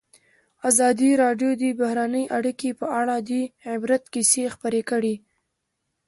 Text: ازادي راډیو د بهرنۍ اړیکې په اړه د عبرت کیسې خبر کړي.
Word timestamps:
ازادي 0.69 1.09
راډیو 1.23 1.49
د 1.61 1.63
بهرنۍ 1.79 2.25
اړیکې 2.37 2.69
په 2.79 2.87
اړه 2.99 3.15
د 3.29 3.31
عبرت 3.73 4.03
کیسې 4.13 4.43
خبر 4.53 4.75
کړي. 4.89 5.15